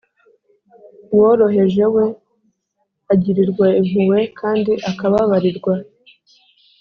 Uworoheje 1.13 1.83
we, 1.95 2.05
agirirwa 3.13 3.67
impuhwe 3.79 4.19
kandi 4.39 4.71
akababarirwa, 4.89 5.73